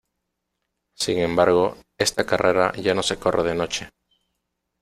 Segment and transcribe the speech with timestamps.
[0.95, 3.91] Sin embargo, esta carrera ya no se corre de noche.